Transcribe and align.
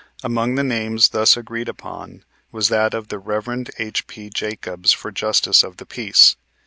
Among 0.23 0.55
the 0.55 0.63
names 0.63 1.09
thus 1.09 1.37
agreed 1.37 1.69
upon 1.69 2.25
was 2.51 2.69
that 2.69 2.95
of 2.95 3.09
the 3.09 3.19
Rev. 3.19 3.69
H.P. 3.77 4.31
Jacobs 4.31 4.91
for 4.91 5.11
Justice 5.11 5.61
of 5.61 5.77
the 5.77 5.85
Peace. 5.85 6.35